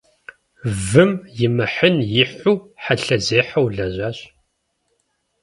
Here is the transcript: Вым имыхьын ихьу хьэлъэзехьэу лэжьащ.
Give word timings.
Вым 0.87 1.11
имыхьын 1.45 1.95
ихьу 2.21 2.55
хьэлъэзехьэу 2.81 3.67
лэжьащ. 3.75 4.17